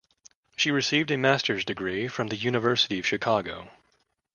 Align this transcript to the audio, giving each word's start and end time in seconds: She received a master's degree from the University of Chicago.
She 0.55 0.71
received 0.71 1.11
a 1.11 1.15
master's 1.19 1.63
degree 1.63 2.07
from 2.07 2.29
the 2.29 2.35
University 2.35 2.97
of 2.97 3.05
Chicago. 3.05 3.69